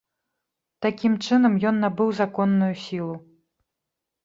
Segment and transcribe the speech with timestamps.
[0.85, 3.15] Такім чынам ён набыў законную сілу.